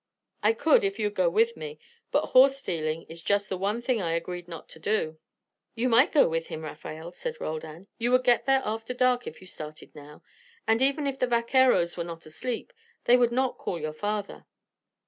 "I 0.41 0.53
could, 0.53 0.83
if 0.83 0.97
you'd 0.97 1.13
go 1.13 1.29
with 1.29 1.55
me; 1.55 1.77
but 2.09 2.29
horse 2.29 2.57
stealing 2.57 3.03
is 3.03 3.21
just 3.21 3.49
the 3.49 3.57
one 3.59 3.81
thing 3.81 4.01
I 4.01 4.13
agreed 4.13 4.47
not 4.47 4.67
to 4.69 4.79
do." 4.79 5.19
"You 5.75 5.89
might 5.89 6.11
go 6.11 6.27
with 6.27 6.47
him, 6.47 6.63
Rafael," 6.63 7.11
said 7.11 7.39
Roldan. 7.39 7.85
"You 7.99 8.11
would 8.13 8.23
get 8.23 8.47
there 8.47 8.63
after 8.65 8.95
dark 8.95 9.27
if 9.27 9.41
you 9.41 9.45
started 9.45 9.93
now; 9.93 10.23
and 10.67 10.81
even 10.81 11.05
if 11.05 11.19
the 11.19 11.27
vaqueros 11.27 11.97
were 11.97 12.03
not 12.03 12.25
asleep 12.25 12.73
they 13.05 13.15
would 13.15 13.31
not 13.31 13.59
call 13.59 13.79
your 13.79 13.93
father." 13.93 14.47